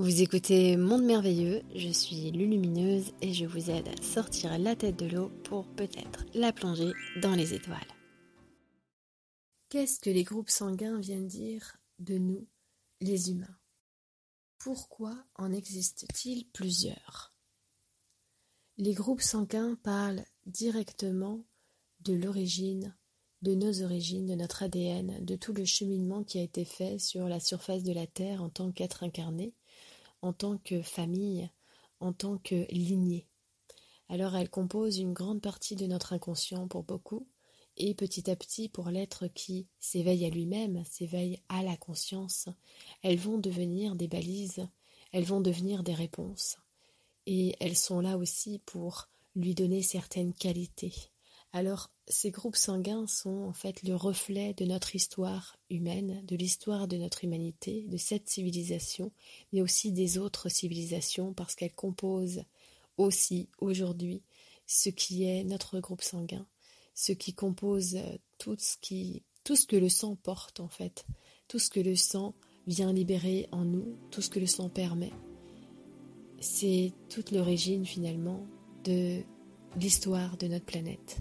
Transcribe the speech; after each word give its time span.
Vous 0.00 0.22
écoutez 0.22 0.78
Monde 0.78 1.04
Merveilleux, 1.04 1.60
je 1.74 1.90
suis 1.90 2.30
Lulumineuse 2.30 3.12
et 3.20 3.34
je 3.34 3.44
vous 3.44 3.68
aide 3.68 3.86
à 3.86 4.02
sortir 4.02 4.58
la 4.58 4.74
tête 4.74 4.98
de 4.98 5.04
l'eau 5.04 5.28
pour 5.44 5.66
peut-être 5.74 6.24
la 6.32 6.54
plonger 6.54 6.92
dans 7.20 7.34
les 7.34 7.52
étoiles. 7.52 7.76
Qu'est-ce 9.68 10.00
que 10.00 10.08
les 10.08 10.24
groupes 10.24 10.48
sanguins 10.48 10.98
viennent 10.98 11.26
dire 11.26 11.76
de 11.98 12.16
nous, 12.16 12.48
les 13.02 13.30
humains? 13.30 13.58
Pourquoi 14.58 15.22
en 15.34 15.52
existe-t-il 15.52 16.48
plusieurs? 16.48 17.34
Les 18.78 18.94
groupes 18.94 19.20
sanguins 19.20 19.76
parlent 19.82 20.24
directement 20.46 21.44
de 22.00 22.14
l'origine, 22.14 22.96
de 23.42 23.54
nos 23.54 23.82
origines, 23.82 24.24
de 24.24 24.34
notre 24.34 24.62
ADN, 24.62 25.22
de 25.22 25.36
tout 25.36 25.52
le 25.52 25.66
cheminement 25.66 26.24
qui 26.24 26.38
a 26.38 26.42
été 26.42 26.64
fait 26.64 26.98
sur 26.98 27.28
la 27.28 27.38
surface 27.38 27.82
de 27.82 27.92
la 27.92 28.06
Terre 28.06 28.42
en 28.42 28.48
tant 28.48 28.72
qu'être 28.72 29.02
incarné 29.02 29.52
en 30.22 30.32
tant 30.32 30.58
que 30.58 30.82
famille, 30.82 31.50
en 32.00 32.12
tant 32.12 32.38
que 32.38 32.66
lignée. 32.70 33.26
Alors 34.08 34.34
elle 34.36 34.50
compose 34.50 34.98
une 34.98 35.12
grande 35.12 35.40
partie 35.40 35.76
de 35.76 35.86
notre 35.86 36.12
inconscient 36.12 36.66
pour 36.66 36.82
beaucoup, 36.82 37.28
et 37.76 37.94
petit 37.94 38.30
à 38.30 38.36
petit 38.36 38.68
pour 38.68 38.90
l'être 38.90 39.28
qui 39.28 39.68
s'éveille 39.78 40.26
à 40.26 40.30
lui-même, 40.30 40.84
s'éveille 40.84 41.40
à 41.48 41.62
la 41.62 41.76
conscience, 41.76 42.48
elles 43.02 43.18
vont 43.18 43.38
devenir 43.38 43.94
des 43.94 44.08
balises, 44.08 44.68
elles 45.12 45.24
vont 45.24 45.40
devenir 45.40 45.82
des 45.82 45.94
réponses, 45.94 46.58
et 47.26 47.56
elles 47.60 47.76
sont 47.76 48.00
là 48.00 48.18
aussi 48.18 48.58
pour 48.66 49.08
lui 49.36 49.54
donner 49.54 49.82
certaines 49.82 50.34
qualités. 50.34 50.92
Alors 51.52 51.90
ces 52.06 52.30
groupes 52.30 52.56
sanguins 52.56 53.06
sont 53.06 53.42
en 53.42 53.52
fait 53.52 53.82
le 53.82 53.96
reflet 53.96 54.54
de 54.54 54.64
notre 54.64 54.94
histoire 54.94 55.56
humaine, 55.68 56.24
de 56.26 56.36
l'histoire 56.36 56.86
de 56.86 56.96
notre 56.96 57.24
humanité, 57.24 57.86
de 57.88 57.96
cette 57.96 58.28
civilisation, 58.28 59.10
mais 59.52 59.60
aussi 59.60 59.90
des 59.90 60.18
autres 60.18 60.48
civilisations, 60.48 61.32
parce 61.32 61.54
qu'elles 61.56 61.74
composent 61.74 62.44
aussi 62.98 63.48
aujourd'hui 63.58 64.22
ce 64.66 64.90
qui 64.90 65.24
est 65.24 65.42
notre 65.42 65.80
groupe 65.80 66.02
sanguin, 66.02 66.46
ce 66.94 67.12
qui 67.12 67.34
compose 67.34 67.98
tout 68.38 68.56
ce 68.58 68.76
qui 68.80 69.24
tout 69.42 69.56
ce 69.56 69.66
que 69.66 69.76
le 69.76 69.88
sang 69.88 70.16
porte 70.16 70.60
en 70.60 70.68
fait, 70.68 71.06
tout 71.48 71.58
ce 71.58 71.70
que 71.70 71.80
le 71.80 71.96
sang 71.96 72.34
vient 72.66 72.92
libérer 72.92 73.48
en 73.50 73.64
nous, 73.64 73.96
tout 74.10 74.22
ce 74.22 74.30
que 74.30 74.38
le 74.38 74.46
sang 74.46 74.68
permet. 74.68 75.12
C'est 76.40 76.92
toute 77.08 77.32
l'origine 77.32 77.84
finalement 77.84 78.46
de 78.84 79.22
l'histoire 79.76 80.36
de 80.36 80.46
notre 80.46 80.66
planète. 80.66 81.18